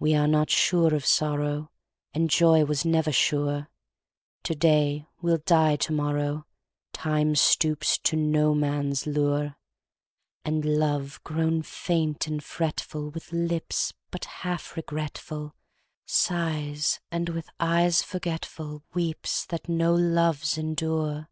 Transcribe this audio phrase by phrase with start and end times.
[0.00, 1.70] We are not sure of sorrow,
[2.12, 3.70] And joy was never sure;
[4.42, 9.54] To day will die to morrowTime stoops to no man's lure;
[10.44, 15.52] And love, grown faint and fretfulWith lips but half regretfulSighs,
[17.12, 21.28] and with eyes forgetfulWeeps that no loves endure.